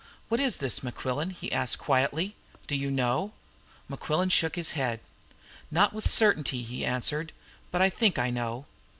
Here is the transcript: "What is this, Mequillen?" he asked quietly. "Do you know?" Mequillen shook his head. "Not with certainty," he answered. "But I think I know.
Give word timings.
"What 0.29 0.39
is 0.39 0.57
this, 0.57 0.79
Mequillen?" 0.81 1.29
he 1.31 1.51
asked 1.51 1.77
quietly. 1.77 2.35
"Do 2.65 2.75
you 2.75 2.89
know?" 2.89 3.33
Mequillen 3.87 4.29
shook 4.31 4.55
his 4.55 4.71
head. 4.71 4.99
"Not 5.69 5.93
with 5.93 6.09
certainty," 6.09 6.63
he 6.63 6.83
answered. 6.83 7.33
"But 7.69 7.83
I 7.83 7.91
think 7.91 8.17
I 8.17 8.31
know. 8.31 8.65